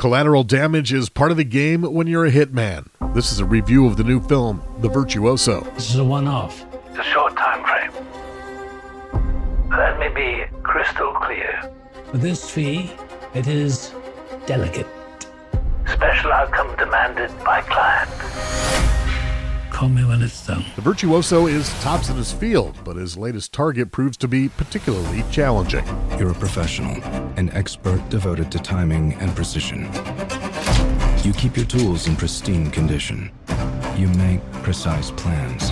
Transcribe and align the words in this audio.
Collateral 0.00 0.44
damage 0.44 0.94
is 0.94 1.10
part 1.10 1.30
of 1.30 1.36
the 1.36 1.44
game 1.44 1.82
when 1.82 2.06
you're 2.06 2.24
a 2.24 2.32
hitman. 2.32 2.86
This 3.12 3.32
is 3.32 3.38
a 3.38 3.44
review 3.44 3.84
of 3.84 3.98
the 3.98 4.02
new 4.02 4.18
film, 4.18 4.62
The 4.78 4.88
Virtuoso. 4.88 5.60
This 5.74 5.90
is 5.90 5.96
a 5.96 6.04
one 6.04 6.26
off. 6.26 6.64
It's 6.88 7.00
a 7.00 7.02
short 7.02 7.36
time 7.36 7.62
frame. 7.62 7.92
Let 9.68 9.98
me 9.98 10.08
be 10.08 10.44
crystal 10.62 11.12
clear. 11.12 11.70
For 12.12 12.16
this 12.16 12.48
fee, 12.48 12.90
it 13.34 13.46
is 13.46 13.92
delicate. 14.46 14.86
Special 15.86 16.32
outcome 16.32 16.74
demanded 16.76 17.30
by 17.44 17.60
client. 17.60 18.59
Call 19.80 19.88
me 19.88 20.04
when 20.04 20.20
it's 20.20 20.46
done. 20.46 20.62
The 20.76 20.82
Virtuoso 20.82 21.46
is 21.46 21.70
tops 21.80 22.10
in 22.10 22.16
his 22.16 22.34
field, 22.34 22.76
but 22.84 22.96
his 22.96 23.16
latest 23.16 23.54
target 23.54 23.90
proves 23.90 24.18
to 24.18 24.28
be 24.28 24.50
particularly 24.50 25.24
challenging. 25.30 25.86
You're 26.18 26.32
a 26.32 26.34
professional, 26.34 27.02
an 27.38 27.48
expert 27.54 28.06
devoted 28.10 28.52
to 28.52 28.58
timing 28.58 29.14
and 29.14 29.34
precision. 29.34 29.84
You 31.24 31.32
keep 31.32 31.56
your 31.56 31.64
tools 31.64 32.08
in 32.08 32.14
pristine 32.14 32.70
condition. 32.70 33.32
You 33.96 34.08
make 34.08 34.42
precise 34.52 35.12
plans. 35.12 35.70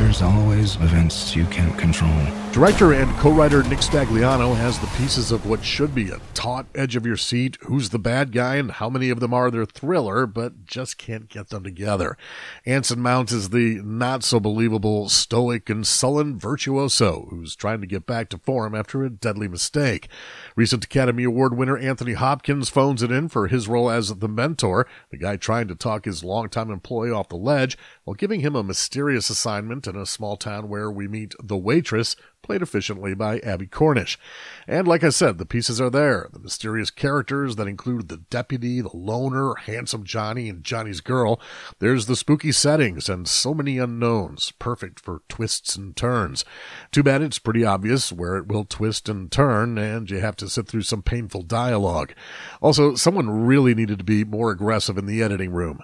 There's 0.00 0.22
always 0.22 0.76
events 0.76 1.36
you 1.36 1.44
can't 1.44 1.78
control. 1.78 2.26
Director 2.52 2.94
and 2.94 3.14
co-writer 3.18 3.62
Nick 3.64 3.80
Stagliano 3.80 4.56
has 4.56 4.78
the 4.78 4.88
pieces 4.98 5.30
of 5.30 5.46
what 5.46 5.62
should 5.62 5.94
be 5.94 6.08
a 6.08 6.18
taut 6.34 6.66
edge 6.74 6.96
of 6.96 7.06
your 7.06 7.18
seat, 7.18 7.58
who's 7.60 7.90
the 7.90 7.98
bad 7.98 8.32
guy 8.32 8.56
and 8.56 8.72
how 8.72 8.88
many 8.88 9.10
of 9.10 9.20
them 9.20 9.34
are 9.34 9.50
there 9.50 9.66
thriller, 9.66 10.26
but 10.26 10.64
just 10.64 10.96
can't 10.96 11.28
get 11.28 11.50
them 11.50 11.62
together. 11.62 12.16
Anson 12.64 12.98
Mount 12.98 13.30
is 13.30 13.50
the 13.50 13.80
not 13.84 14.24
so 14.24 14.40
believable, 14.40 15.10
stoic 15.10 15.68
and 15.68 15.86
sullen 15.86 16.38
virtuoso 16.38 17.26
who's 17.28 17.54
trying 17.54 17.82
to 17.82 17.86
get 17.86 18.06
back 18.06 18.30
to 18.30 18.38
form 18.38 18.74
after 18.74 19.04
a 19.04 19.10
deadly 19.10 19.46
mistake. 19.46 20.08
Recent 20.56 20.86
Academy 20.86 21.24
Award 21.24 21.56
winner 21.56 21.76
Anthony 21.76 22.14
Hopkins 22.14 22.70
phones 22.70 23.02
it 23.02 23.12
in 23.12 23.28
for 23.28 23.48
his 23.48 23.68
role 23.68 23.90
as 23.90 24.16
the 24.16 24.28
mentor, 24.28 24.88
the 25.10 25.18
guy 25.18 25.36
trying 25.36 25.68
to 25.68 25.76
talk 25.76 26.06
his 26.06 26.24
longtime 26.24 26.70
employee 26.70 27.12
off 27.12 27.28
the 27.28 27.36
ledge, 27.36 27.76
while 28.04 28.14
giving 28.14 28.40
him 28.40 28.56
a 28.56 28.64
mysterious 28.64 29.30
assignment 29.30 29.86
in 29.94 30.00
a 30.00 30.06
small 30.06 30.36
town 30.36 30.68
where 30.68 30.90
we 30.90 31.06
meet 31.06 31.34
the 31.42 31.56
waitress 31.56 32.16
played 32.42 32.62
efficiently 32.62 33.14
by 33.14 33.38
Abbie 33.40 33.66
Cornish. 33.66 34.18
And 34.66 34.88
like 34.88 35.04
I 35.04 35.10
said, 35.10 35.38
the 35.38 35.46
pieces 35.46 35.80
are 35.80 35.90
there. 35.90 36.28
The 36.32 36.38
mysterious 36.38 36.90
characters 36.90 37.56
that 37.56 37.68
include 37.68 38.08
the 38.08 38.16
deputy, 38.16 38.80
the 38.80 38.96
loner, 38.96 39.54
handsome 39.54 40.04
Johnny, 40.04 40.48
and 40.48 40.64
Johnny's 40.64 41.00
girl. 41.00 41.40
There's 41.78 42.06
the 42.06 42.16
spooky 42.16 42.52
settings 42.52 43.08
and 43.08 43.28
so 43.28 43.54
many 43.54 43.78
unknowns, 43.78 44.52
perfect 44.52 45.00
for 45.00 45.22
twists 45.28 45.76
and 45.76 45.94
turns. 45.94 46.44
Too 46.90 47.02
bad 47.02 47.22
it's 47.22 47.38
pretty 47.38 47.64
obvious 47.64 48.12
where 48.12 48.36
it 48.36 48.48
will 48.48 48.64
twist 48.64 49.08
and 49.08 49.30
turn, 49.30 49.78
and 49.78 50.10
you 50.10 50.20
have 50.20 50.36
to 50.36 50.48
sit 50.48 50.66
through 50.66 50.82
some 50.82 51.02
painful 51.02 51.42
dialogue. 51.42 52.14
Also, 52.60 52.94
someone 52.94 53.46
really 53.46 53.74
needed 53.74 53.98
to 53.98 54.04
be 54.04 54.24
more 54.24 54.50
aggressive 54.50 54.96
in 54.96 55.06
the 55.06 55.22
editing 55.22 55.52
room. 55.52 55.80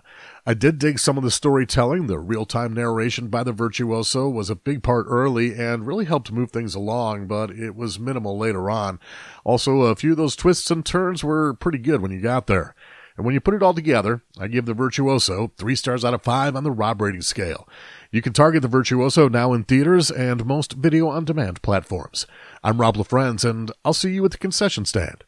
I 0.48 0.54
did 0.54 0.78
dig 0.78 1.00
some 1.00 1.18
of 1.18 1.24
the 1.24 1.30
storytelling. 1.32 2.06
The 2.06 2.20
real 2.20 2.46
time 2.46 2.72
narration 2.72 3.26
by 3.26 3.42
the 3.42 3.52
virtuoso 3.52 4.28
was 4.28 4.48
a 4.48 4.54
big 4.54 4.80
part 4.84 5.06
early 5.08 5.52
and 5.52 5.84
really 5.84 6.04
helped 6.04 6.30
move 6.30 6.52
things 6.52 6.76
along, 6.76 7.26
but 7.26 7.50
it 7.50 7.74
was 7.74 7.98
minimal 7.98 8.38
later 8.38 8.70
on. 8.70 9.00
Also, 9.42 9.80
a 9.80 9.96
few 9.96 10.12
of 10.12 10.18
those 10.18 10.36
twists 10.36 10.70
and 10.70 10.86
turns 10.86 11.24
were 11.24 11.54
pretty 11.54 11.78
good 11.78 12.00
when 12.00 12.12
you 12.12 12.20
got 12.20 12.46
there. 12.46 12.76
And 13.16 13.26
when 13.26 13.34
you 13.34 13.40
put 13.40 13.54
it 13.54 13.62
all 13.62 13.74
together, 13.74 14.22
I 14.38 14.46
give 14.46 14.66
the 14.66 14.74
Virtuoso 14.74 15.50
three 15.56 15.74
stars 15.74 16.04
out 16.04 16.14
of 16.14 16.22
five 16.22 16.54
on 16.54 16.62
the 16.62 16.70
Rob 16.70 17.00
rating 17.00 17.22
scale. 17.22 17.68
You 18.12 18.22
can 18.22 18.32
target 18.32 18.62
the 18.62 18.68
Virtuoso 18.68 19.28
now 19.28 19.52
in 19.52 19.64
theaters 19.64 20.12
and 20.12 20.46
most 20.46 20.74
video 20.74 21.08
on 21.08 21.24
demand 21.24 21.60
platforms. 21.62 22.24
I'm 22.62 22.80
Rob 22.80 22.96
LaFrenz, 22.96 23.44
and 23.44 23.72
I'll 23.84 23.92
see 23.92 24.12
you 24.12 24.24
at 24.24 24.30
the 24.30 24.38
concession 24.38 24.84
stand. 24.84 25.24